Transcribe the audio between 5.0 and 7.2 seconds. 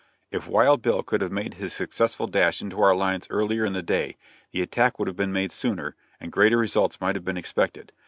have been made sooner, and greater results might